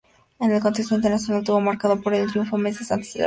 El 0.39 0.59
contexto 0.61 0.95
internacional 0.95 1.41
estuvo 1.41 1.61
marcado 1.61 2.01
por 2.01 2.15
el 2.15 2.27
triunfo, 2.27 2.57
meses 2.57 2.91
antes, 2.91 2.91
de 2.91 2.91
la 2.91 2.95
Revolución 2.95 3.13
Cubana. 3.13 3.19